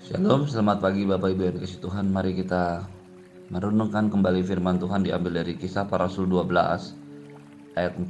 Shalom, 0.00 0.48
selamat 0.48 0.80
pagi 0.80 1.04
Bapak 1.04 1.28
Ibu 1.36 1.42
yang 1.44 1.54
dikasih 1.60 1.84
Tuhan. 1.84 2.08
Mari 2.08 2.32
kita 2.32 2.88
merenungkan 3.52 4.08
kembali 4.08 4.40
firman 4.40 4.80
Tuhan 4.80 5.04
diambil 5.04 5.44
dari 5.44 5.60
kisah 5.60 5.84
para 5.84 6.08
rasul 6.08 6.24
12 6.24 7.76
ayat 7.76 8.00
14 8.00 8.08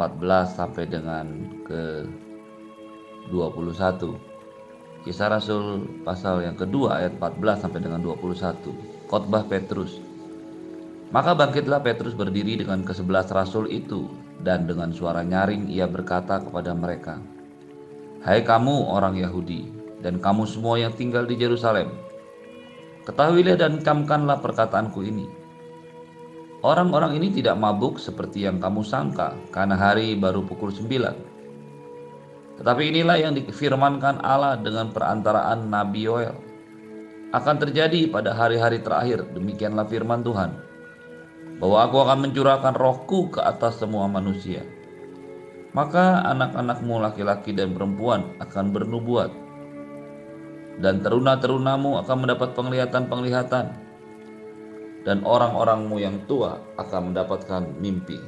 sampai 0.55 0.87
dengan 0.87 1.27
ke 1.67 2.07
21. 3.35 4.07
Kisah 5.03 5.35
Rasul 5.35 5.83
pasal 6.07 6.47
yang 6.47 6.55
kedua 6.55 7.03
ayat 7.03 7.19
14 7.19 7.67
sampai 7.67 7.83
dengan 7.83 8.07
21. 8.07 9.11
Khotbah 9.11 9.43
Petrus. 9.51 9.99
Maka 11.11 11.35
bangkitlah 11.35 11.83
Petrus 11.83 12.15
berdiri 12.15 12.55
dengan 12.55 12.87
kesebelas 12.87 13.35
rasul 13.35 13.67
itu 13.67 14.07
dan 14.47 14.71
dengan 14.71 14.95
suara 14.95 15.27
nyaring 15.27 15.67
ia 15.67 15.91
berkata 15.91 16.39
kepada 16.39 16.71
mereka, 16.71 17.19
Hai 18.23 18.47
kamu 18.47 18.87
orang 18.87 19.19
Yahudi, 19.19 19.80
dan 20.01 20.21
kamu 20.21 20.49
semua 20.49 20.81
yang 20.81 20.93
tinggal 20.97 21.25
di 21.25 21.37
Yerusalem. 21.37 21.93
Ketahuilah 23.05 23.57
dan 23.57 23.81
camkanlah 23.81 24.41
perkataanku 24.45 25.01
ini. 25.05 25.25
Orang-orang 26.61 27.17
ini 27.17 27.33
tidak 27.33 27.57
mabuk 27.57 27.97
seperti 27.97 28.45
yang 28.45 28.61
kamu 28.61 28.85
sangka, 28.85 29.33
karena 29.49 29.81
hari 29.81 30.13
baru 30.13 30.45
pukul 30.45 30.69
sembilan. 30.69 31.17
Tetapi 32.61 32.83
inilah 32.93 33.17
yang 33.17 33.33
difirmankan 33.33 34.21
Allah 34.21 34.61
dengan 34.61 34.93
perantaraan 34.93 35.73
Nabi 35.73 36.05
Yoel. 36.05 36.37
Akan 37.33 37.57
terjadi 37.57 38.13
pada 38.13 38.37
hari-hari 38.37 38.85
terakhir, 38.85 39.25
demikianlah 39.33 39.89
firman 39.89 40.21
Tuhan, 40.21 40.53
bahwa 41.57 41.89
aku 41.89 41.97
akan 42.05 42.29
mencurahkan 42.29 42.77
rohku 42.77 43.33
ke 43.33 43.41
atas 43.41 43.81
semua 43.81 44.05
manusia. 44.05 44.61
Maka 45.73 46.21
anak-anakmu 46.29 47.01
laki-laki 47.01 47.57
dan 47.57 47.73
perempuan 47.73 48.37
akan 48.43 48.75
bernubuat, 48.75 49.33
dan 50.79 51.03
teruna-terunamu 51.03 51.99
akan 52.05 52.17
mendapat 52.23 52.55
penglihatan-penglihatan 52.55 53.67
dan 55.03 55.19
orang-orangmu 55.25 55.97
yang 55.99 56.23
tua 56.29 56.61
akan 56.77 57.11
mendapatkan 57.11 57.63
mimpi. 57.81 58.21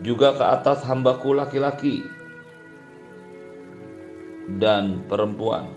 Juga 0.00 0.36
ke 0.36 0.44
atas 0.44 0.84
hambaku 0.86 1.34
laki-laki 1.36 2.04
dan 4.60 5.02
perempuan 5.10 5.72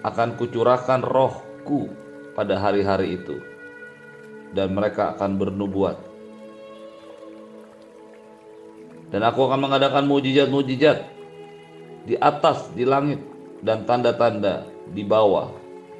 akan 0.00 0.40
kucurahkan 0.40 1.04
rohku 1.04 1.92
pada 2.32 2.56
hari-hari 2.56 3.20
itu 3.20 3.36
dan 4.56 4.72
mereka 4.72 5.14
akan 5.18 5.36
bernubuat. 5.36 5.98
Dan 9.10 9.26
aku 9.26 9.50
akan 9.50 9.66
mengadakan 9.66 10.06
mujizat-mujizat 10.06 11.02
di 12.06 12.14
atas 12.16 12.70
di 12.72 12.86
langit 12.86 13.29
dan 13.60 13.84
tanda-tanda 13.84 14.68
di 14.90 15.04
bawah 15.04 15.52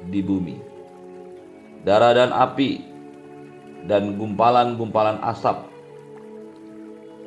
di 0.09 0.21
bumi. 0.21 0.57
Darah 1.81 2.13
dan 2.13 2.29
api 2.33 2.81
dan 3.85 4.17
gumpalan-gumpalan 4.17 5.21
asap. 5.25 5.69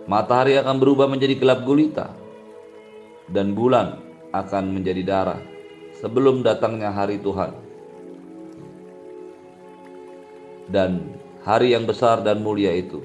Matahari 0.05 0.61
akan 0.61 0.77
berubah 0.79 1.09
menjadi 1.09 1.35
gelap 1.39 1.65
gulita 1.65 2.13
dan 3.33 3.57
bulan 3.57 4.05
akan 4.37 4.75
menjadi 4.75 5.03
darah 5.03 5.41
sebelum 5.99 6.45
datangnya 6.45 6.93
hari 6.93 7.19
Tuhan. 7.23 7.51
Dan 10.69 11.17
hari 11.45 11.77
yang 11.77 11.85
besar 11.89 12.25
dan 12.25 12.41
mulia 12.41 12.73
itu. 12.73 13.01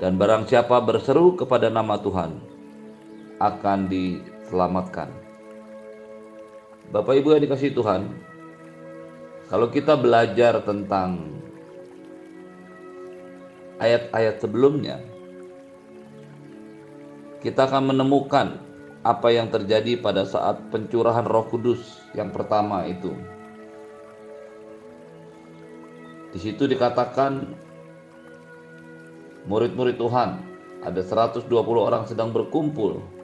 Dan 0.00 0.16
barang 0.16 0.48
siapa 0.48 0.80
berseru 0.80 1.36
kepada 1.36 1.68
nama 1.68 2.00
Tuhan 2.00 2.40
akan 3.36 3.78
diselamatkan. 3.92 5.19
Bapak 6.90 7.22
Ibu 7.22 7.38
yang 7.38 7.46
dikasih 7.46 7.70
Tuhan, 7.70 8.02
kalau 9.46 9.70
kita 9.70 9.94
belajar 9.94 10.58
tentang 10.66 11.38
ayat-ayat 13.78 14.42
sebelumnya, 14.42 14.98
kita 17.38 17.70
akan 17.70 17.94
menemukan 17.94 18.58
apa 19.06 19.30
yang 19.30 19.54
terjadi 19.54 20.02
pada 20.02 20.26
saat 20.26 20.66
pencurahan 20.74 21.22
Roh 21.22 21.46
Kudus 21.46 22.02
yang 22.10 22.34
pertama 22.34 22.82
itu. 22.90 23.14
Di 26.34 26.42
situ 26.42 26.66
dikatakan 26.66 27.54
murid-murid 29.46 29.94
Tuhan 29.94 30.30
ada 30.82 31.00
120 31.06 31.46
orang 31.78 32.10
sedang 32.10 32.34
berkumpul 32.34 33.19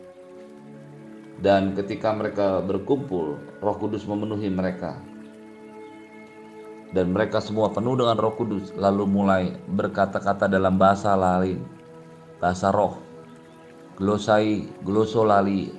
dan 1.45 1.77
ketika 1.77 2.17
mereka 2.17 2.65
berkumpul, 2.65 3.37
Roh 3.61 3.77
Kudus 3.77 4.09
memenuhi 4.09 4.49
mereka. 4.49 4.97
Dan 6.97 7.13
mereka 7.13 7.45
semua 7.45 7.69
penuh 7.69 7.93
dengan 7.99 8.17
Roh 8.17 8.33
Kudus, 8.33 8.73
lalu 8.73 9.05
mulai 9.05 9.53
berkata-kata 9.69 10.49
dalam 10.49 10.81
bahasa 10.81 11.13
lain, 11.13 11.61
bahasa 12.41 12.73
roh, 12.73 12.97
glosai, 14.01 14.65
glosolali, 14.81 15.77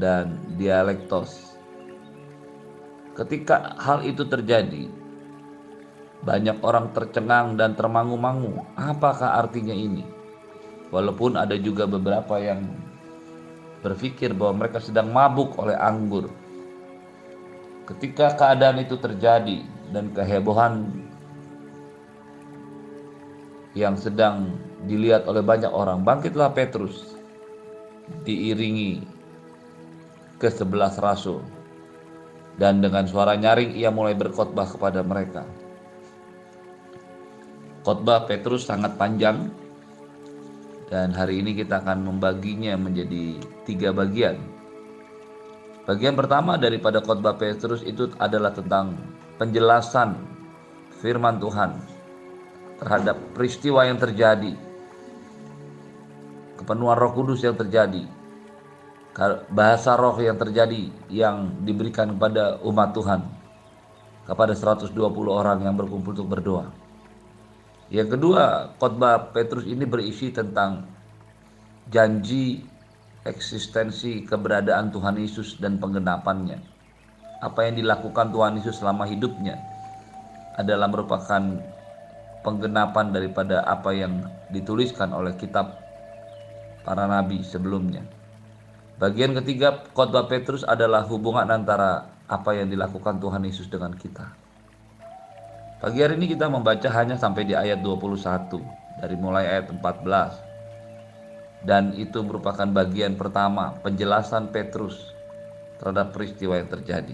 dan 0.00 0.40
dialektos. 0.56 1.56
Ketika 3.12 3.76
hal 3.76 4.00
itu 4.04 4.24
terjadi, 4.24 4.88
banyak 6.24 6.56
orang 6.64 6.92
tercengang 6.96 7.60
dan 7.60 7.76
termangu-mangu. 7.76 8.64
Apakah 8.76 9.40
artinya 9.40 9.72
ini? 9.72 10.04
Walaupun 10.88 11.36
ada 11.36 11.56
juga 11.58 11.84
beberapa 11.84 12.40
yang 12.40 12.64
berpikir 13.84 14.32
bahwa 14.32 14.64
mereka 14.64 14.80
sedang 14.80 15.12
mabuk 15.12 15.56
oleh 15.60 15.76
anggur. 15.76 16.32
Ketika 17.86 18.34
keadaan 18.34 18.82
itu 18.82 18.98
terjadi 18.98 19.62
dan 19.94 20.10
kehebohan 20.10 20.90
yang 23.76 23.94
sedang 23.94 24.56
dilihat 24.88 25.28
oleh 25.28 25.44
banyak 25.44 25.70
orang, 25.70 26.02
bangkitlah 26.02 26.50
Petrus 26.50 27.14
diiringi 28.26 29.02
ke 30.36 30.48
sebelas 30.50 30.98
rasul 30.98 31.42
dan 32.56 32.80
dengan 32.80 33.04
suara 33.04 33.36
nyaring 33.36 33.76
ia 33.76 33.92
mulai 33.92 34.16
berkhotbah 34.16 34.66
kepada 34.66 35.04
mereka. 35.04 35.44
Khotbah 37.84 38.26
Petrus 38.26 38.66
sangat 38.66 38.98
panjang 38.98 39.46
dan 40.86 41.10
hari 41.10 41.42
ini 41.42 41.58
kita 41.58 41.82
akan 41.82 42.06
membaginya 42.06 42.78
menjadi 42.78 43.42
tiga 43.66 43.90
bagian. 43.90 44.38
Bagian 45.86 46.14
pertama 46.18 46.58
daripada 46.58 46.98
khotbah 47.02 47.38
Petrus 47.38 47.82
itu 47.86 48.10
adalah 48.18 48.50
tentang 48.50 48.98
penjelasan 49.38 50.18
firman 50.98 51.38
Tuhan 51.38 51.78
terhadap 52.82 53.16
peristiwa 53.34 53.86
yang 53.86 53.98
terjadi, 53.98 54.54
kepenuhan 56.58 56.98
Roh 56.98 57.12
Kudus 57.14 57.42
yang 57.46 57.54
terjadi, 57.54 58.02
bahasa 59.48 59.96
roh 59.96 60.18
yang 60.20 60.36
terjadi 60.36 60.90
yang 61.08 61.64
diberikan 61.64 62.14
kepada 62.18 62.60
umat 62.66 62.92
Tuhan, 62.92 63.20
kepada 64.26 64.52
120 64.52 64.92
orang 65.30 65.64
yang 65.64 65.74
berkumpul 65.78 66.12
untuk 66.12 66.28
berdoa. 66.28 66.85
Yang 67.86 68.18
kedua, 68.18 68.74
khotbah 68.82 69.30
Petrus 69.30 69.62
ini 69.62 69.86
berisi 69.86 70.34
tentang 70.34 70.82
janji 71.86 72.66
eksistensi 73.22 74.26
keberadaan 74.26 74.90
Tuhan 74.90 75.18
Yesus 75.18 75.58
dan 75.62 75.78
penggenapannya. 75.78 76.58
Apa 77.42 77.70
yang 77.70 77.78
dilakukan 77.78 78.34
Tuhan 78.34 78.58
Yesus 78.58 78.82
selama 78.82 79.06
hidupnya 79.06 79.54
adalah 80.58 80.90
merupakan 80.90 81.42
penggenapan 82.42 83.14
daripada 83.14 83.62
apa 83.66 83.90
yang 83.94 84.24
dituliskan 84.50 85.14
oleh 85.14 85.34
kitab 85.38 85.78
para 86.86 87.06
nabi 87.06 87.42
sebelumnya. 87.42 88.02
Bagian 88.96 89.36
ketiga 89.36 89.84
khotbah 89.92 90.24
Petrus 90.26 90.64
adalah 90.64 91.04
hubungan 91.04 91.44
antara 91.50 92.08
apa 92.26 92.50
yang 92.56 92.72
dilakukan 92.72 93.20
Tuhan 93.20 93.44
Yesus 93.44 93.68
dengan 93.68 93.92
kita. 93.92 94.45
Pagi 95.76 96.00
hari 96.00 96.16
ini 96.16 96.32
kita 96.32 96.48
membaca 96.48 96.88
hanya 96.88 97.20
sampai 97.20 97.44
di 97.44 97.52
ayat 97.52 97.84
21 97.84 98.48
dari 98.96 99.12
mulai 99.20 99.44
ayat 99.44 99.68
14. 99.68 101.68
Dan 101.68 101.92
itu 102.00 102.24
merupakan 102.24 102.64
bagian 102.64 103.12
pertama 103.12 103.76
penjelasan 103.84 104.48
Petrus 104.48 105.12
terhadap 105.76 106.16
peristiwa 106.16 106.56
yang 106.56 106.72
terjadi. 106.72 107.12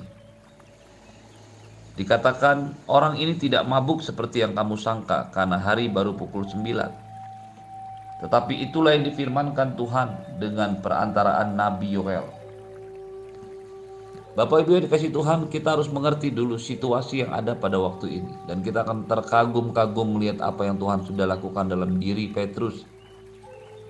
Dikatakan 1.98 2.86
orang 2.86 3.18
ini 3.18 3.34
tidak 3.34 3.66
mabuk 3.66 3.98
seperti 3.98 4.46
yang 4.46 4.54
kamu 4.54 4.78
sangka 4.78 5.34
karena 5.34 5.58
hari 5.58 5.90
baru 5.90 6.14
pukul 6.14 6.46
9. 6.46 6.62
Tetapi 8.22 8.54
itulah 8.62 8.94
yang 8.94 9.10
difirmankan 9.10 9.74
Tuhan 9.74 10.38
dengan 10.38 10.78
perantaraan 10.78 11.58
Nabi 11.58 11.98
Yoel 11.98 12.41
Bapak 14.32 14.64
Ibu 14.64 14.80
yang 14.80 14.84
dikasih 14.88 15.12
Tuhan, 15.12 15.52
kita 15.52 15.76
harus 15.76 15.92
mengerti 15.92 16.32
dulu 16.32 16.56
situasi 16.56 17.20
yang 17.20 17.36
ada 17.36 17.52
pada 17.52 17.76
waktu 17.76 18.24
ini. 18.24 18.32
Dan 18.48 18.64
kita 18.64 18.80
akan 18.80 19.04
terkagum-kagum 19.04 20.16
melihat 20.16 20.40
apa 20.40 20.64
yang 20.64 20.80
Tuhan 20.80 21.04
sudah 21.04 21.28
lakukan 21.28 21.68
dalam 21.68 22.00
diri 22.00 22.32
Petrus 22.32 22.88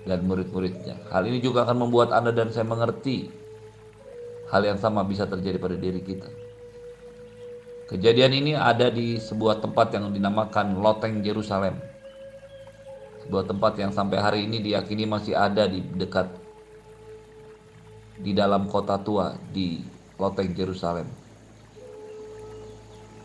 dan 0.03 0.27
murid-muridnya. 0.27 0.99
Hal 1.07 1.31
ini 1.31 1.39
juga 1.39 1.63
akan 1.63 1.87
membuat 1.87 2.11
Anda 2.11 2.35
dan 2.35 2.51
saya 2.51 2.67
mengerti 2.67 3.31
hal 4.51 4.67
yang 4.67 4.75
sama 4.75 5.07
bisa 5.07 5.23
terjadi 5.23 5.55
pada 5.55 5.79
diri 5.79 6.03
kita. 6.03 6.27
Kejadian 7.87 8.35
ini 8.35 8.51
ada 8.51 8.91
di 8.91 9.15
sebuah 9.15 9.63
tempat 9.63 9.95
yang 9.95 10.11
dinamakan 10.11 10.75
Loteng 10.75 11.23
Yerusalem. 11.23 11.79
Sebuah 13.23 13.47
tempat 13.47 13.79
yang 13.79 13.95
sampai 13.95 14.19
hari 14.19 14.39
ini 14.43 14.59
diyakini 14.59 15.07
masih 15.07 15.39
ada 15.39 15.71
di 15.71 15.79
dekat 15.79 16.27
di 18.19 18.35
dalam 18.35 18.67
kota 18.67 18.99
tua 18.99 19.39
di 19.55 19.79
Loteng 20.21 20.53
Yerusalem. 20.53 21.09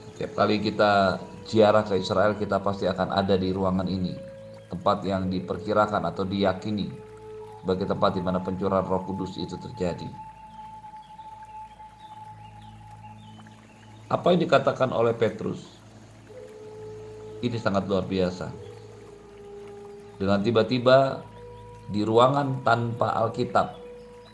Setiap 0.08 0.35
kali 0.35 0.58
kita 0.58 1.20
ziarah 1.46 1.85
ke 1.87 2.00
Israel 2.00 2.35
kita 2.35 2.58
pasti 2.61 2.88
akan 2.88 3.12
ada 3.12 3.37
di 3.38 3.52
ruangan 3.52 3.87
ini. 3.87 4.14
Tempat 4.69 5.00
yang 5.05 5.32
diperkirakan 5.32 6.05
atau 6.12 6.29
diyakini 6.29 6.93
sebagai 7.64 7.88
tempat 7.88 8.17
di 8.17 8.23
mana 8.25 8.40
pencurahan 8.40 8.85
Roh 8.85 9.05
Kudus 9.05 9.40
itu 9.40 9.56
terjadi. 9.56 10.08
Apa 14.08 14.32
yang 14.32 14.40
dikatakan 14.40 14.88
oleh 14.93 15.12
Petrus 15.12 15.79
ini 17.44 17.56
sangat 17.61 17.87
luar 17.87 18.08
biasa. 18.08 18.50
Dengan 20.19 20.43
tiba-tiba 20.43 21.23
di 21.88 22.02
ruangan 22.02 22.67
tanpa 22.67 23.14
Alkitab 23.14 23.79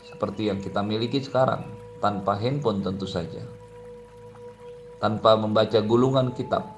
seperti 0.09 0.49
yang 0.49 0.57
kita 0.57 0.81
miliki 0.81 1.21
sekarang, 1.21 1.61
tanpa 2.05 2.37
handphone 2.37 2.85
tentu 2.85 3.09
saja. 3.09 3.41
Tanpa 5.01 5.33
membaca 5.33 5.81
gulungan 5.81 6.29
kitab. 6.37 6.69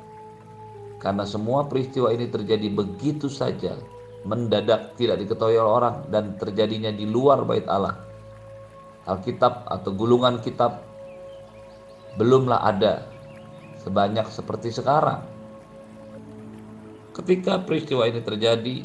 Karena 1.04 1.28
semua 1.28 1.68
peristiwa 1.68 2.16
ini 2.16 2.32
terjadi 2.32 2.72
begitu 2.72 3.28
saja, 3.28 3.76
mendadak 4.24 4.96
tidak 4.96 5.20
diketahui 5.20 5.60
oleh 5.60 5.68
orang 5.84 6.08
dan 6.08 6.40
terjadinya 6.40 6.96
di 6.96 7.04
luar 7.04 7.44
bait 7.44 7.68
Allah. 7.68 8.00
Alkitab 9.04 9.68
atau 9.68 9.92
gulungan 9.92 10.40
kitab 10.40 10.80
belumlah 12.16 12.64
ada 12.64 13.04
sebanyak 13.84 14.26
seperti 14.32 14.72
sekarang. 14.72 15.28
Ketika 17.14 17.62
peristiwa 17.68 18.08
ini 18.08 18.24
terjadi, 18.24 18.76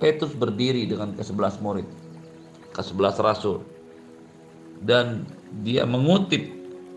Petrus 0.00 0.34
berdiri 0.34 0.84
dengan 0.90 1.14
ke-11 1.14 1.62
murid, 1.62 1.88
ke-11 2.74 3.16
rasul, 3.22 3.62
dan 4.84 5.24
dia 5.64 5.88
mengutip 5.88 6.44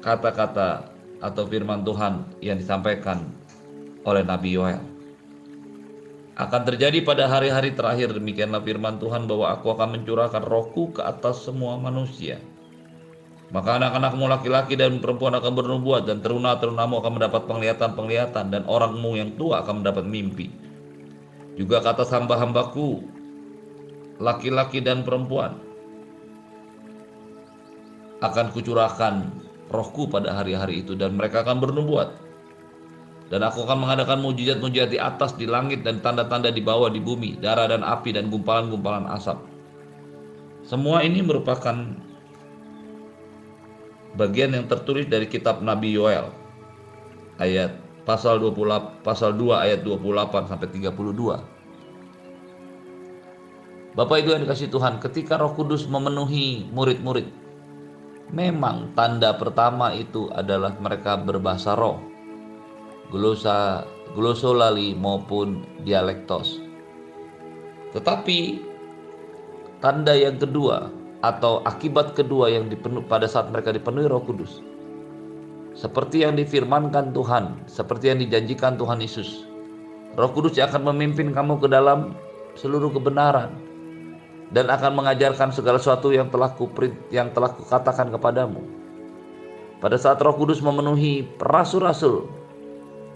kata-kata 0.04 0.92
atau 1.24 1.44
firman 1.48 1.82
Tuhan 1.88 2.28
yang 2.44 2.60
disampaikan 2.60 3.32
oleh 4.06 4.22
Nabi 4.22 4.54
Yoel. 4.54 4.84
Akan 6.38 6.62
terjadi 6.62 7.02
pada 7.02 7.26
hari-hari 7.26 7.74
terakhir 7.74 8.14
demikianlah 8.14 8.62
firman 8.62 9.02
Tuhan 9.02 9.26
bahwa 9.26 9.58
aku 9.58 9.74
akan 9.74 9.98
mencurahkan 9.98 10.46
rohku 10.46 10.94
ke 10.94 11.02
atas 11.02 11.42
semua 11.42 11.82
manusia 11.82 12.38
maka 13.48 13.80
anak-anakmu 13.80 14.28
laki-laki 14.28 14.76
dan 14.76 15.00
perempuan 15.00 15.32
akan 15.40 15.54
bernubuat 15.56 16.04
dan 16.04 16.20
teruna-terunamu 16.20 17.00
akan 17.00 17.12
mendapat 17.16 17.48
penglihatan-penglihatan 17.48 18.52
dan 18.52 18.64
orangmu 18.68 19.16
yang 19.16 19.32
tua 19.40 19.64
akan 19.64 19.84
mendapat 19.84 20.04
mimpi. 20.04 20.52
Juga 21.56 21.80
kata 21.80 22.04
hamba-hambaku, 22.04 23.08
laki-laki 24.20 24.84
dan 24.84 25.08
perempuan, 25.08 25.56
akan 28.22 28.50
kucurahkan 28.54 29.30
rohku 29.70 30.10
pada 30.10 30.34
hari-hari 30.34 30.82
itu 30.82 30.98
dan 30.98 31.14
mereka 31.14 31.44
akan 31.46 31.62
bernubuat. 31.62 32.10
Dan 33.28 33.44
aku 33.44 33.68
akan 33.68 33.84
mengadakan 33.84 34.24
mujizat-mujizat 34.24 34.88
di 34.88 35.00
atas, 35.04 35.36
di 35.36 35.44
langit, 35.44 35.84
dan 35.84 36.00
tanda-tanda 36.00 36.48
di 36.48 36.64
bawah, 36.64 36.88
di 36.88 37.04
bumi, 37.04 37.36
darah 37.44 37.68
dan 37.68 37.84
api, 37.84 38.16
dan 38.16 38.32
gumpalan-gumpalan 38.32 39.04
asap. 39.12 39.36
Semua 40.64 41.04
ini 41.04 41.20
merupakan 41.20 41.76
bagian 44.16 44.56
yang 44.56 44.66
tertulis 44.72 45.12
dari 45.12 45.28
kitab 45.28 45.60
Nabi 45.60 45.92
Yoel 45.92 46.32
ayat 47.38 47.76
pasal 48.08 48.40
28 48.40 49.04
pasal 49.04 49.36
2 49.36 49.60
ayat 49.60 49.80
28 49.84 50.48
sampai 50.48 50.68
32. 50.72 51.44
Bapak 53.98 54.18
Ibu 54.22 54.30
yang 54.30 54.44
dikasih 54.46 54.70
Tuhan, 54.70 55.02
ketika 55.02 55.42
Roh 55.42 55.58
Kudus 55.58 55.90
memenuhi 55.90 56.70
murid-murid, 56.70 57.47
memang 58.32 58.92
tanda 58.94 59.36
pertama 59.36 59.96
itu 59.96 60.28
adalah 60.36 60.76
mereka 60.80 61.16
berbahasa 61.16 61.76
roh. 61.76 62.00
Glosa 63.08 63.88
glosolali 64.12 64.96
maupun 64.96 65.64
dialektos. 65.84 66.60
Tetapi 67.96 68.40
tanda 69.80 70.12
yang 70.12 70.36
kedua 70.36 70.92
atau 71.24 71.64
akibat 71.64 72.14
kedua 72.14 72.52
yang 72.52 72.68
dipenuh 72.68 73.02
pada 73.08 73.26
saat 73.26 73.50
mereka 73.50 73.74
dipenuhi 73.74 74.06
Roh 74.06 74.22
Kudus. 74.22 74.60
Seperti 75.78 76.26
yang 76.26 76.34
difirmankan 76.34 77.14
Tuhan, 77.14 77.70
seperti 77.70 78.10
yang 78.10 78.20
dijanjikan 78.22 78.76
Tuhan 78.82 79.00
Yesus. 79.02 79.46
Roh 80.18 80.34
Kudus 80.34 80.58
yang 80.58 80.74
akan 80.74 80.94
memimpin 80.94 81.30
kamu 81.30 81.62
ke 81.62 81.68
dalam 81.70 82.18
seluruh 82.58 82.90
kebenaran 82.90 83.67
dan 84.52 84.72
akan 84.72 85.04
mengajarkan 85.04 85.52
segala 85.52 85.80
sesuatu 85.80 86.12
yang 86.12 86.32
telah 86.32 86.52
kuprint, 86.56 86.96
yang 87.12 87.32
telah 87.36 87.52
kukatakan 87.52 88.12
kepadamu. 88.12 88.64
Pada 89.78 90.00
saat 90.00 90.18
Roh 90.24 90.34
Kudus 90.34 90.64
memenuhi 90.64 91.28
rasul-rasul, 91.38 92.26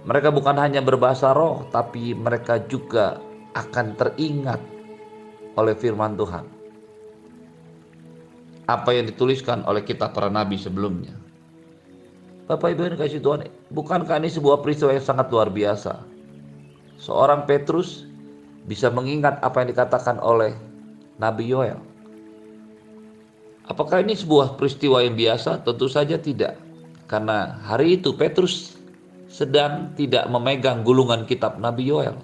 mereka 0.06 0.30
bukan 0.30 0.57
hanya 0.57 0.81
berbahasa 0.81 1.33
roh, 1.33 1.66
tapi 1.74 2.13
mereka 2.13 2.62
juga 2.69 3.18
akan 3.57 3.98
teringat 3.98 4.62
oleh 5.57 5.74
firman 5.75 6.16
Tuhan 6.16 6.62
apa 8.72 8.95
yang 8.95 9.12
dituliskan 9.12 9.68
oleh 9.68 9.83
kitab 9.83 10.16
para 10.16 10.31
nabi 10.31 10.56
sebelumnya. 10.56 11.12
Bapak 12.48 12.72
Ibu 12.72 12.81
yang 12.88 13.00
kasih 13.00 13.19
Tuhan, 13.19 13.48
bukankah 13.72 14.19
ini 14.19 14.31
sebuah 14.31 14.63
peristiwa 14.63 14.95
yang 14.95 15.04
sangat 15.04 15.28
luar 15.31 15.51
biasa? 15.51 16.04
Seorang 17.00 17.48
Petrus 17.48 18.07
bisa 18.68 18.88
mengingat 18.88 19.39
apa 19.44 19.63
yang 19.63 19.75
dikatakan 19.75 20.19
oleh 20.24 20.56
Nabi 21.21 21.53
Yoel. 21.53 21.77
Apakah 23.69 24.01
ini 24.01 24.18
sebuah 24.18 24.57
peristiwa 24.57 25.06
yang 25.06 25.13
biasa? 25.13 25.62
Tentu 25.62 25.85
saja 25.85 26.18
tidak. 26.18 26.57
Karena 27.06 27.62
hari 27.62 28.01
itu 28.01 28.18
Petrus 28.18 28.73
sedang 29.29 29.94
tidak 29.94 30.25
memegang 30.27 30.81
gulungan 30.81 31.29
kitab 31.29 31.62
Nabi 31.62 31.88
Yoel. 31.88 32.18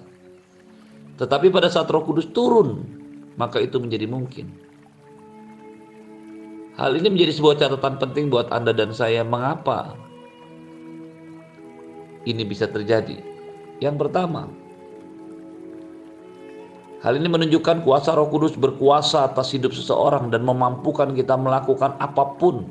Tetapi 1.16 1.48
pada 1.54 1.70
saat 1.70 1.86
Roh 1.88 2.02
Kudus 2.02 2.28
turun, 2.34 2.84
maka 3.38 3.62
itu 3.62 3.78
menjadi 3.78 4.10
mungkin. 4.10 4.50
Hal 6.78 6.94
ini 6.94 7.10
menjadi 7.10 7.32
sebuah 7.38 7.58
catatan 7.58 7.98
penting 7.98 8.30
buat 8.30 8.50
Anda 8.54 8.70
dan 8.70 8.94
saya. 8.94 9.26
Mengapa 9.26 9.98
ini 12.22 12.46
bisa 12.46 12.70
terjadi? 12.70 13.18
Yang 13.82 14.06
pertama, 14.06 14.46
hal 17.02 17.14
ini 17.18 17.28
menunjukkan 17.30 17.86
kuasa 17.86 18.14
Roh 18.14 18.30
Kudus 18.30 18.58
berkuasa 18.58 19.30
atas 19.30 19.54
hidup 19.54 19.70
seseorang 19.74 20.30
dan 20.30 20.42
memampukan 20.42 21.14
kita 21.14 21.34
melakukan 21.38 21.94
apa 22.02 22.34
pun 22.38 22.66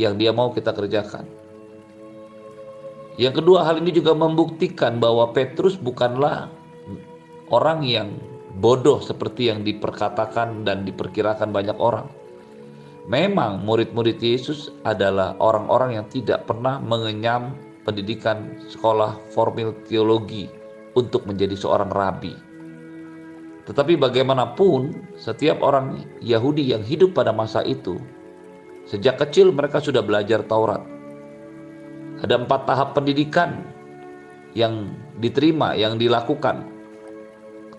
yang 0.00 0.16
Dia 0.16 0.32
mau 0.32 0.48
kita 0.48 0.72
kerjakan. 0.72 1.28
Yang 3.20 3.44
kedua, 3.44 3.68
hal 3.68 3.76
ini 3.76 3.92
juga 3.92 4.16
membuktikan 4.16 4.96
bahwa 4.96 5.28
Petrus 5.36 5.76
bukanlah 5.76 6.48
orang 7.52 7.84
yang 7.84 8.08
bodoh 8.56 9.04
seperti 9.04 9.52
yang 9.52 9.60
diperkatakan 9.60 10.64
dan 10.64 10.88
diperkirakan 10.88 11.52
banyak 11.52 11.76
orang 11.76 12.08
Memang 13.10 13.66
murid-murid 13.66 14.22
Yesus 14.22 14.70
adalah 14.86 15.34
orang-orang 15.42 15.98
yang 15.98 16.06
tidak 16.06 16.46
pernah 16.46 16.78
mengenyam 16.78 17.58
pendidikan 17.82 18.54
sekolah 18.70 19.18
formil 19.34 19.74
teologi 19.90 20.46
untuk 20.94 21.26
menjadi 21.26 21.58
seorang 21.58 21.90
rabi. 21.90 22.30
Tetapi 23.62 23.94
bagaimanapun, 23.94 25.14
setiap 25.14 25.62
orang 25.62 26.02
Yahudi 26.18 26.74
yang 26.74 26.82
hidup 26.82 27.14
pada 27.14 27.30
masa 27.30 27.62
itu, 27.62 27.94
sejak 28.90 29.22
kecil 29.22 29.54
mereka 29.54 29.78
sudah 29.78 30.02
belajar 30.02 30.42
Taurat. 30.42 30.82
Ada 32.22 32.42
empat 32.42 32.66
tahap 32.66 32.88
pendidikan 32.98 33.62
yang 34.58 34.94
diterima, 35.22 35.78
yang 35.78 35.94
dilakukan 35.94 36.66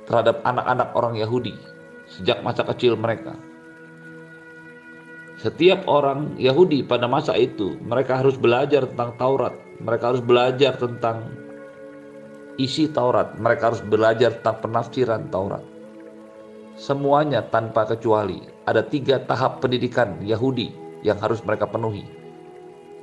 terhadap 0.07 0.39
anak-anak 0.43 0.89
orang 0.95 1.15
Yahudi 1.19 1.55
sejak 2.07 2.43
masa 2.43 2.63
kecil 2.67 2.99
mereka. 2.99 3.35
Setiap 5.39 5.89
orang 5.89 6.37
Yahudi 6.37 6.85
pada 6.85 7.09
masa 7.09 7.33
itu, 7.35 7.75
mereka 7.83 8.21
harus 8.21 8.37
belajar 8.37 8.85
tentang 8.85 9.17
Taurat, 9.17 9.55
mereka 9.81 10.13
harus 10.13 10.23
belajar 10.23 10.77
tentang 10.77 11.33
isi 12.61 12.85
Taurat, 12.87 13.33
mereka 13.41 13.73
harus 13.73 13.81
belajar 13.81 14.37
tentang 14.39 14.61
penafsiran 14.61 15.27
Taurat. 15.33 15.72
Semuanya 16.83 17.39
tanpa 17.47 17.87
kecuali 17.87 18.43
ada 18.67 18.83
tiga 18.83 19.15
tahap 19.23 19.63
pendidikan 19.63 20.19
Yahudi 20.19 20.67
yang 20.99 21.15
harus 21.15 21.39
mereka 21.39 21.63
penuhi. 21.63 22.03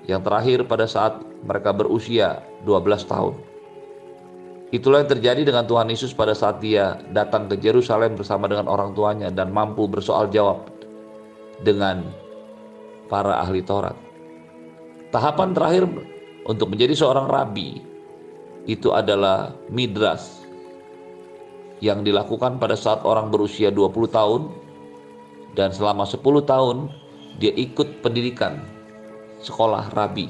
Yang 0.04 0.20
terakhir 0.28 0.58
pada 0.68 0.84
saat 0.84 1.24
mereka 1.40 1.72
berusia 1.72 2.44
12 2.68 3.08
tahun. 3.08 3.40
Itulah 4.68 5.00
yang 5.00 5.10
terjadi 5.16 5.48
dengan 5.48 5.64
Tuhan 5.64 5.88
Yesus 5.88 6.12
pada 6.12 6.36
saat 6.36 6.60
dia 6.60 7.00
datang 7.16 7.48
ke 7.48 7.56
Yerusalem 7.56 8.20
bersama 8.20 8.52
dengan 8.52 8.68
orang 8.68 8.92
tuanya 8.92 9.32
dan 9.32 9.48
mampu 9.48 9.88
bersoal 9.88 10.28
jawab 10.28 10.68
dengan 11.64 12.04
para 13.08 13.40
ahli 13.40 13.64
Taurat. 13.64 13.96
Tahapan 15.08 15.56
terakhir 15.56 15.88
untuk 16.44 16.68
menjadi 16.76 17.00
seorang 17.00 17.32
rabi 17.32 17.80
itu 18.68 18.92
adalah 18.92 19.56
midras 19.72 20.39
yang 21.80 22.04
dilakukan 22.04 22.60
pada 22.60 22.76
saat 22.76 23.00
orang 23.08 23.32
berusia 23.32 23.72
20 23.72 23.92
tahun 24.12 24.42
dan 25.56 25.72
selama 25.72 26.04
10 26.04 26.20
tahun 26.44 26.76
dia 27.40 27.52
ikut 27.56 28.04
pendidikan 28.04 28.60
sekolah 29.40 29.88
rabi. 29.96 30.28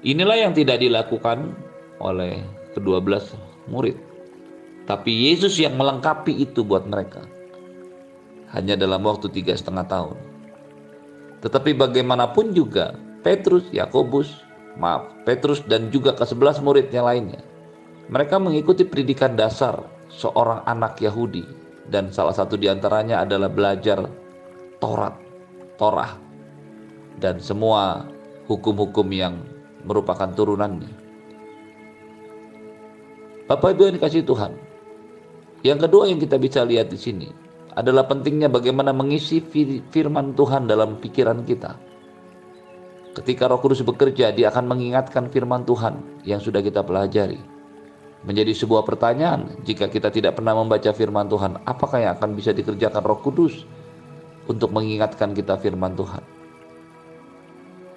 Inilah 0.00 0.48
yang 0.48 0.52
tidak 0.56 0.80
dilakukan 0.80 1.52
oleh 2.00 2.40
kedua 2.72 3.04
belas 3.04 3.36
murid. 3.68 4.00
Tapi 4.88 5.28
Yesus 5.28 5.60
yang 5.60 5.76
melengkapi 5.76 6.40
itu 6.40 6.64
buat 6.64 6.88
mereka. 6.88 7.20
Hanya 8.56 8.74
dalam 8.80 9.04
waktu 9.04 9.28
tiga 9.30 9.52
setengah 9.52 9.86
tahun. 9.86 10.16
Tetapi 11.44 11.76
bagaimanapun 11.76 12.56
juga 12.56 12.96
Petrus, 13.20 13.68
Yakobus, 13.70 14.32
maaf, 14.80 15.12
Petrus 15.28 15.60
dan 15.68 15.92
juga 15.92 16.16
ke 16.16 16.24
sebelas 16.24 16.58
muridnya 16.64 17.04
lainnya. 17.04 17.44
Mereka 18.10 18.42
mengikuti 18.42 18.82
pendidikan 18.82 19.38
dasar 19.38 19.86
seorang 20.10 20.66
anak 20.66 20.98
Yahudi 20.98 21.46
dan 21.86 22.10
salah 22.10 22.34
satu 22.34 22.58
di 22.58 22.66
antaranya 22.66 23.22
adalah 23.22 23.46
belajar 23.46 24.02
Taurat, 24.82 25.14
Torah 25.78 26.18
dan 27.22 27.38
semua 27.38 28.02
hukum-hukum 28.50 29.06
yang 29.14 29.38
merupakan 29.86 30.26
turunannya. 30.34 30.90
Bapak 33.46 33.78
Ibu 33.78 33.82
yang 33.90 33.96
dikasih 34.02 34.26
Tuhan. 34.26 34.58
Yang 35.62 35.78
kedua 35.86 36.10
yang 36.10 36.18
kita 36.18 36.34
bisa 36.34 36.66
lihat 36.66 36.90
di 36.90 36.98
sini 36.98 37.30
adalah 37.78 38.10
pentingnya 38.10 38.50
bagaimana 38.50 38.90
mengisi 38.90 39.38
firman 39.86 40.34
Tuhan 40.34 40.66
dalam 40.66 40.98
pikiran 40.98 41.46
kita. 41.46 41.78
Ketika 43.10 43.50
Roh 43.50 43.58
Kudus 43.58 43.82
bekerja, 43.86 44.34
Dia 44.34 44.50
akan 44.50 44.70
mengingatkan 44.70 45.30
firman 45.30 45.62
Tuhan 45.62 46.22
yang 46.22 46.38
sudah 46.38 46.62
kita 46.62 46.82
pelajari. 46.86 47.49
Menjadi 48.20 48.52
sebuah 48.52 48.84
pertanyaan, 48.84 49.56
jika 49.64 49.88
kita 49.88 50.12
tidak 50.12 50.36
pernah 50.36 50.52
membaca 50.52 50.92
firman 50.92 51.24
Tuhan, 51.24 51.56
apakah 51.64 52.04
yang 52.04 52.12
akan 52.20 52.36
bisa 52.36 52.52
dikerjakan 52.52 53.00
Roh 53.00 53.16
Kudus 53.24 53.64
untuk 54.44 54.76
mengingatkan 54.76 55.32
kita 55.32 55.56
firman 55.56 55.96
Tuhan? 55.96 56.20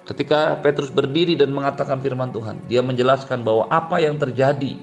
Ketika 0.08 0.60
Petrus 0.64 0.88
berdiri 0.88 1.36
dan 1.36 1.52
mengatakan 1.52 2.00
firman 2.00 2.32
Tuhan, 2.32 2.56
dia 2.68 2.80
menjelaskan 2.80 3.44
bahwa 3.44 3.68
apa 3.68 4.00
yang 4.00 4.16
terjadi 4.16 4.80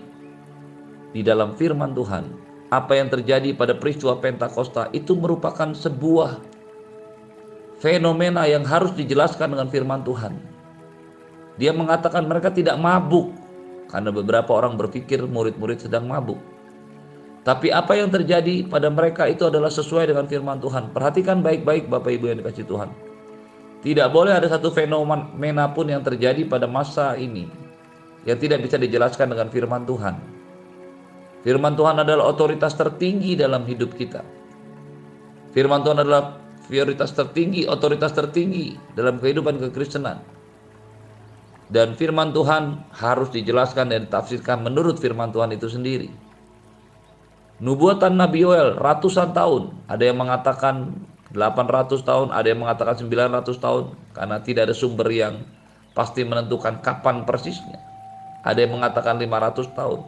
di 1.10 1.21
dalam 1.25 1.57
firman 1.57 1.98
Tuhan, 1.98 2.29
apa 2.69 2.93
yang 2.93 3.10
terjadi 3.10 3.57
pada 3.57 3.74
peristiwa 3.74 4.21
Pentakosta 4.21 4.93
itu 4.93 5.17
merupakan 5.17 5.74
sebuah 5.74 6.38
fenomena 7.81 8.45
yang 8.45 8.62
harus 8.62 8.93
dijelaskan 8.93 9.57
dengan 9.57 9.67
firman 9.74 10.05
Tuhan. 10.05 10.38
Dia 11.57 11.74
mengatakan 11.74 12.29
mereka 12.29 12.53
tidak 12.53 12.77
mabuk 12.77 13.40
karena 13.91 14.10
beberapa 14.10 14.55
orang 14.55 14.79
berpikir 14.79 15.19
murid-murid 15.27 15.83
sedang 15.83 16.07
mabuk. 16.07 16.39
Tapi 17.41 17.74
apa 17.74 17.98
yang 17.98 18.07
terjadi 18.07 18.65
pada 18.69 18.88
mereka 18.88 19.27
itu 19.27 19.50
adalah 19.50 19.69
sesuai 19.69 20.13
dengan 20.13 20.29
firman 20.29 20.62
Tuhan. 20.62 20.93
Perhatikan 20.93 21.41
baik-baik 21.41 21.89
Bapak 21.89 22.13
Ibu 22.15 22.25
yang 22.31 22.38
dikasih 22.39 22.65
Tuhan. 22.69 22.89
Tidak 23.81 24.07
boleh 24.13 24.38
ada 24.38 24.45
satu 24.45 24.69
fenomena 24.69 25.65
pun 25.74 25.89
yang 25.89 26.05
terjadi 26.05 26.45
pada 26.45 26.69
masa 26.69 27.17
ini 27.17 27.50
yang 28.29 28.38
tidak 28.38 28.62
bisa 28.62 28.77
dijelaskan 28.77 29.33
dengan 29.33 29.50
firman 29.50 29.83
Tuhan. 29.89 30.15
Firman 31.41 31.74
Tuhan 31.74 31.98
adalah 31.98 32.29
otoritas 32.29 32.77
tertinggi 32.77 33.33
dalam 33.33 33.65
hidup 33.65 33.98
kita. 33.98 34.21
Firman 35.57 35.81
Tuhan 35.81 36.05
adalah 36.05 36.38
prioritas 36.69 37.10
tertinggi, 37.17 37.65
otoritas 37.65 38.13
tertinggi 38.13 38.77
dalam 38.93 39.17
kehidupan 39.17 39.57
kekristenan. 39.57 40.21
Dan 41.71 41.95
firman 41.95 42.35
Tuhan 42.35 42.91
harus 42.91 43.31
dijelaskan 43.31 43.95
dan 43.95 44.03
ditafsirkan 44.11 44.59
menurut 44.59 44.99
firman 44.99 45.31
Tuhan 45.31 45.55
itu 45.55 45.71
sendiri. 45.71 46.11
Nubuatan 47.63 48.19
Nabi 48.19 48.43
Yoel 48.43 48.75
ratusan 48.75 49.31
tahun, 49.31 49.71
ada 49.87 50.03
yang 50.03 50.19
mengatakan 50.19 50.91
800 51.31 52.03
tahun, 52.03 52.27
ada 52.35 52.47
yang 52.51 52.59
mengatakan 52.59 52.99
900 52.99 53.55
tahun 53.55 53.83
karena 54.11 54.37
tidak 54.43 54.61
ada 54.67 54.75
sumber 54.75 55.07
yang 55.07 55.47
pasti 55.95 56.27
menentukan 56.27 56.83
kapan 56.83 57.23
persisnya. 57.23 57.79
Ada 58.43 58.67
yang 58.67 58.81
mengatakan 58.81 59.15
500 59.15 59.71
tahun. 59.71 59.99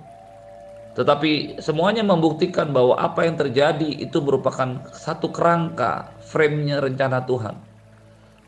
Tetapi 0.93 1.57
semuanya 1.57 2.05
membuktikan 2.05 2.69
bahwa 2.69 2.93
apa 2.99 3.25
yang 3.25 3.39
terjadi 3.39 4.03
itu 4.03 4.21
merupakan 4.21 4.83
satu 4.93 5.33
kerangka, 5.33 6.13
frame-nya 6.29 6.83
rencana 6.83 7.25
Tuhan. 7.25 7.57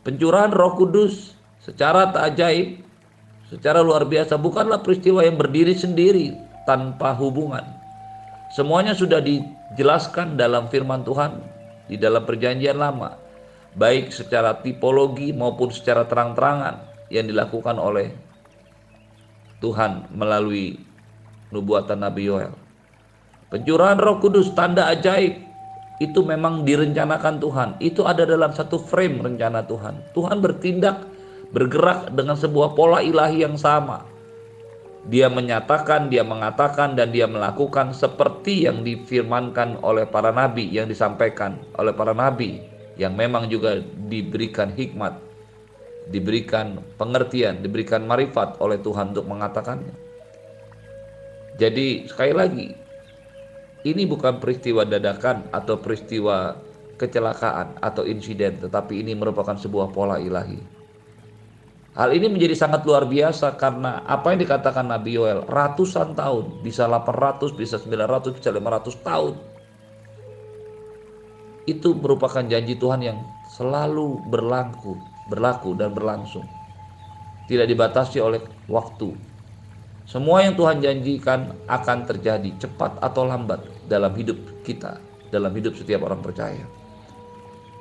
Pencurahan 0.06 0.54
Roh 0.54 0.78
Kudus 0.78 1.34
secara 1.58 2.14
tak 2.14 2.34
ajaib, 2.34 2.85
secara 3.50 3.82
luar 3.82 4.06
biasa 4.06 4.38
bukanlah 4.38 4.82
peristiwa 4.82 5.22
yang 5.22 5.38
berdiri 5.38 5.74
sendiri 5.74 6.34
tanpa 6.66 7.14
hubungan. 7.14 7.62
Semuanya 8.54 8.94
sudah 8.94 9.18
dijelaskan 9.22 10.38
dalam 10.38 10.70
firman 10.70 11.02
Tuhan 11.02 11.42
di 11.86 11.98
dalam 11.98 12.22
perjanjian 12.26 12.78
lama, 12.78 13.18
baik 13.74 14.10
secara 14.10 14.58
tipologi 14.62 15.30
maupun 15.34 15.70
secara 15.70 16.06
terang-terangan 16.06 16.82
yang 17.10 17.26
dilakukan 17.26 17.78
oleh 17.78 18.10
Tuhan 19.62 20.10
melalui 20.14 20.78
nubuatan 21.50 22.02
Nabi 22.02 22.22
Yoel. 22.28 22.54
Pencurahan 23.46 23.98
Roh 24.02 24.18
Kudus, 24.18 24.50
tanda 24.58 24.90
ajaib 24.90 25.38
itu 26.02 26.20
memang 26.20 26.66
direncanakan 26.66 27.40
Tuhan. 27.40 27.68
Itu 27.80 28.04
ada 28.04 28.26
dalam 28.26 28.52
satu 28.52 28.76
frame 28.76 29.22
rencana 29.22 29.64
Tuhan. 29.64 30.02
Tuhan 30.12 30.42
bertindak, 30.42 31.06
bergerak 31.54 32.10
dengan 32.14 32.34
sebuah 32.34 32.74
pola 32.74 33.02
ilahi 33.02 33.46
yang 33.46 33.54
sama 33.54 34.16
dia 35.06 35.30
menyatakan, 35.30 36.10
dia 36.10 36.26
mengatakan, 36.26 36.98
dan 36.98 37.14
dia 37.14 37.30
melakukan 37.30 37.94
seperti 37.94 38.66
yang 38.66 38.82
difirmankan 38.82 39.78
oleh 39.86 40.02
para 40.02 40.34
nabi, 40.34 40.66
yang 40.66 40.90
disampaikan 40.90 41.62
oleh 41.78 41.94
para 41.94 42.10
nabi, 42.10 42.58
yang 42.98 43.14
memang 43.14 43.46
juga 43.46 43.78
diberikan 44.10 44.74
hikmat, 44.74 45.14
diberikan 46.10 46.82
pengertian, 46.98 47.62
diberikan 47.62 48.02
marifat 48.02 48.58
oleh 48.58 48.82
Tuhan 48.82 49.14
untuk 49.14 49.30
mengatakannya. 49.30 49.94
Jadi, 51.54 52.10
sekali 52.10 52.34
lagi, 52.34 52.68
ini 53.86 54.02
bukan 54.10 54.42
peristiwa 54.42 54.82
dadakan 54.82 55.46
atau 55.54 55.78
peristiwa 55.78 56.58
kecelakaan 56.98 57.78
atau 57.78 58.02
insiden, 58.02 58.58
tetapi 58.58 59.06
ini 59.06 59.14
merupakan 59.14 59.54
sebuah 59.54 59.94
pola 59.94 60.18
ilahi. 60.18 60.75
Hal 61.96 62.12
ini 62.12 62.28
menjadi 62.28 62.52
sangat 62.52 62.84
luar 62.84 63.08
biasa 63.08 63.56
karena 63.56 64.04
apa 64.04 64.28
yang 64.36 64.44
dikatakan 64.44 64.84
Nabi 64.84 65.16
Yoel 65.16 65.48
ratusan 65.48 66.12
tahun, 66.12 66.60
bisa 66.60 66.84
800, 66.84 67.56
bisa 67.56 67.80
900, 67.80 68.36
bisa 68.36 68.52
500 68.52 69.00
tahun. 69.00 69.34
Itu 71.64 71.96
merupakan 71.96 72.44
janji 72.44 72.76
Tuhan 72.76 73.00
yang 73.00 73.24
selalu 73.48 74.28
berlaku, 74.28 75.00
berlaku 75.32 75.72
dan 75.72 75.96
berlangsung. 75.96 76.44
Tidak 77.48 77.64
dibatasi 77.64 78.20
oleh 78.20 78.44
waktu. 78.68 79.16
Semua 80.04 80.44
yang 80.44 80.52
Tuhan 80.52 80.84
janjikan 80.84 81.64
akan 81.64 81.98
terjadi 82.04 82.60
cepat 82.60 83.00
atau 83.00 83.24
lambat 83.24 83.64
dalam 83.88 84.12
hidup 84.12 84.36
kita, 84.68 85.00
dalam 85.32 85.50
hidup 85.56 85.72
setiap 85.72 86.04
orang 86.04 86.20
percaya. 86.20 86.62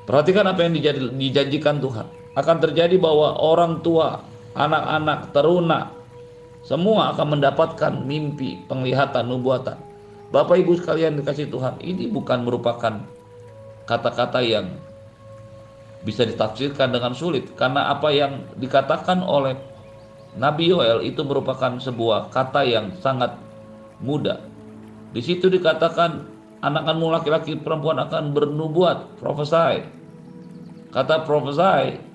Perhatikan 0.07 0.48
apa 0.48 0.63
yang 0.63 0.72
dijanjikan 1.19 1.84
Tuhan 1.84 2.25
akan 2.35 2.57
terjadi 2.59 2.99
bahwa 2.99 3.39
orang 3.39 3.79
tua, 3.79 4.19
anak-anak, 4.55 5.31
teruna, 5.31 5.91
semua 6.67 7.15
akan 7.15 7.39
mendapatkan 7.39 7.93
mimpi, 8.03 8.59
penglihatan, 8.67 9.27
nubuatan. 9.31 9.79
Bapak 10.35 10.59
Ibu 10.59 10.75
sekalian 10.81 11.15
dikasih 11.21 11.47
Tuhan, 11.47 11.79
ini 11.79 12.11
bukan 12.11 12.43
merupakan 12.43 12.99
kata-kata 13.87 14.43
yang 14.43 14.67
bisa 16.05 16.21
ditafsirkan 16.27 16.93
dengan 16.93 17.17
sulit 17.17 17.49
karena 17.57 17.89
apa 17.89 18.13
yang 18.13 18.45
dikatakan 18.61 19.25
oleh 19.25 19.57
Nabi 20.37 20.69
Yoel 20.69 21.01
itu 21.01 21.25
merupakan 21.25 21.79
sebuah 21.79 22.29
kata 22.29 22.61
yang 22.67 22.93
sangat 22.99 23.33
mudah. 24.03 24.37
Di 25.15 25.23
situ 25.23 25.47
dikatakan 25.47 26.27
anak-anakmu 26.59 27.07
laki-laki 27.13 27.55
perempuan 27.55 27.97
akan 28.03 28.35
bernubuat, 28.35 29.21
profesai. 29.23 29.87
Kata 30.91 31.23
profesai 31.23 32.14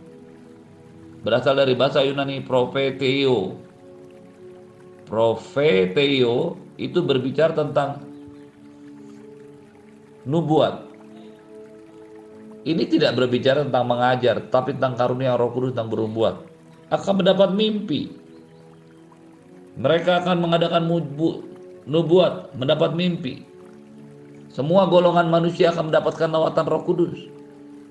berasal 1.21 1.57
dari 1.57 1.77
bahasa 1.77 2.01
Yunani 2.05 2.41
profeteo. 2.45 3.57
Profeteo 5.09 6.57
itu 6.79 6.99
berbicara 7.03 7.53
tentang 7.53 8.05
nubuat. 10.25 10.87
Ini 12.61 12.85
tidak 12.87 13.17
berbicara 13.17 13.65
tentang 13.65 13.89
mengajar, 13.89 14.37
tapi 14.53 14.77
tentang 14.77 14.93
karunia 14.95 15.33
Roh 15.35 15.49
Kudus 15.49 15.73
tentang 15.73 15.89
bernubuat. 15.89 16.45
Akan 16.93 17.25
mendapat 17.25 17.57
mimpi. 17.57 18.13
Mereka 19.81 20.23
akan 20.25 20.45
mengadakan 20.45 20.85
nubuat, 21.89 22.53
mendapat 22.53 22.93
mimpi. 22.93 23.49
Semua 24.53 24.85
golongan 24.91 25.33
manusia 25.33 25.73
akan 25.73 25.89
mendapatkan 25.89 26.29
lawatan 26.29 26.67
Roh 26.69 26.83
Kudus. 26.85 27.40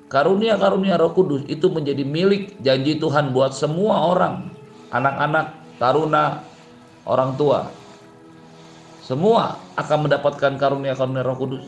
Karunia-karunia 0.10 0.98
Roh 0.98 1.14
Kudus 1.14 1.46
itu 1.46 1.70
menjadi 1.70 2.02
milik 2.02 2.58
janji 2.66 2.98
Tuhan 2.98 3.30
buat 3.30 3.54
semua 3.54 4.10
orang 4.10 4.50
anak-anak, 4.90 5.54
taruna, 5.78 6.42
orang 7.06 7.38
tua. 7.38 7.70
Semua 9.06 9.58
akan 9.78 10.10
mendapatkan 10.10 10.58
karunia-karunia 10.58 11.22
Roh 11.22 11.38
Kudus. 11.38 11.66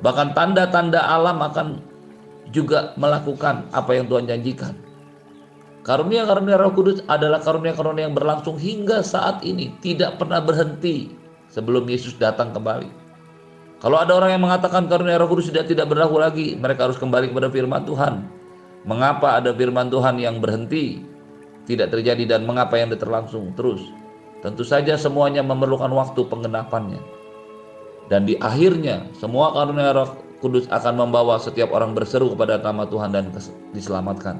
Bahkan 0.00 0.32
tanda-tanda 0.32 1.04
alam 1.04 1.44
akan 1.44 1.84
juga 2.48 2.96
melakukan 2.96 3.68
apa 3.76 3.92
yang 3.92 4.08
Tuhan 4.08 4.24
janjikan. 4.24 4.72
Karunia-karunia 5.84 6.56
Roh 6.56 6.72
Kudus 6.72 7.04
adalah 7.12 7.44
karunia-karunia 7.44 8.08
yang 8.08 8.16
berlangsung 8.16 8.56
hingga 8.56 9.04
saat 9.04 9.44
ini, 9.44 9.68
tidak 9.84 10.16
pernah 10.16 10.40
berhenti 10.40 11.12
sebelum 11.52 11.84
Yesus 11.90 12.16
datang 12.16 12.56
kembali. 12.56 13.01
Kalau 13.82 13.98
ada 13.98 14.14
orang 14.14 14.38
yang 14.38 14.46
mengatakan 14.46 14.86
karunia 14.86 15.18
Roh 15.18 15.26
Kudus 15.26 15.50
tidak 15.50 15.66
tidak 15.66 15.90
berlaku 15.90 16.22
lagi, 16.22 16.54
mereka 16.54 16.86
harus 16.86 17.02
kembali 17.02 17.34
kepada 17.34 17.50
firman 17.50 17.82
Tuhan. 17.82 18.30
Mengapa 18.86 19.42
ada 19.42 19.50
firman 19.50 19.90
Tuhan 19.90 20.22
yang 20.22 20.38
berhenti, 20.38 21.02
tidak 21.66 21.90
terjadi 21.90 22.38
dan 22.38 22.46
mengapa 22.46 22.78
yang 22.78 22.94
terlangsung 22.94 23.50
terus? 23.58 23.82
Tentu 24.38 24.62
saja 24.62 24.94
semuanya 24.94 25.42
memerlukan 25.42 25.90
waktu 25.90 26.22
penggenapannya. 26.30 27.02
Dan 28.06 28.22
di 28.22 28.38
akhirnya 28.38 29.02
semua 29.18 29.50
karunia 29.50 29.90
Roh 29.90 30.14
Kudus 30.38 30.70
akan 30.70 31.02
membawa 31.02 31.42
setiap 31.42 31.74
orang 31.74 31.90
berseru 31.90 32.30
kepada 32.38 32.62
nama 32.62 32.86
Tuhan 32.86 33.10
dan 33.10 33.34
diselamatkan. 33.74 34.38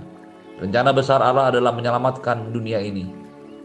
Rencana 0.62 0.94
besar 0.94 1.18
Allah 1.18 1.50
adalah 1.50 1.74
menyelamatkan 1.74 2.54
dunia 2.54 2.78
ini. 2.78 3.10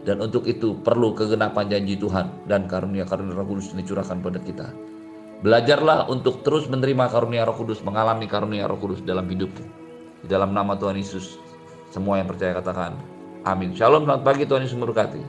Dan 0.02 0.18
untuk 0.26 0.42
itu 0.50 0.74
perlu 0.82 1.14
kegenapan 1.14 1.70
janji 1.70 1.94
Tuhan 1.94 2.50
dan 2.50 2.66
karunia-karunia 2.66 3.38
Roh 3.38 3.46
Kudus 3.46 3.70
dicurahkan 3.78 4.18
pada 4.18 4.42
kita. 4.42 4.97
Belajarlah 5.38 6.10
untuk 6.10 6.42
terus 6.42 6.66
menerima 6.66 7.14
karunia 7.14 7.46
Roh 7.46 7.54
Kudus, 7.54 7.78
mengalami 7.86 8.26
karunia 8.26 8.66
Roh 8.66 8.74
Kudus 8.74 8.98
dalam 9.06 9.22
hidupmu. 9.22 9.62
Di 10.22 10.26
dalam 10.26 10.50
nama 10.50 10.74
Tuhan 10.74 10.98
Yesus, 10.98 11.38
semua 11.94 12.18
yang 12.18 12.26
percaya 12.26 12.58
katakan, 12.58 12.98
amin. 13.46 13.70
Shalom, 13.70 14.02
selamat 14.02 14.26
pagi, 14.26 14.50
Tuhan 14.50 14.66
Yesus 14.66 14.74
memberkati. 14.74 15.22